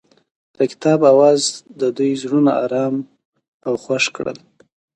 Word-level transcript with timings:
د 0.57 0.57
کتاب 0.71 0.99
اواز 1.13 1.41
د 1.79 1.81
دوی 1.97 2.11
زړونه 2.21 2.51
ارامه 2.63 3.01
او 3.67 3.73
خوښ 3.83 4.03
کړل. 4.15 4.37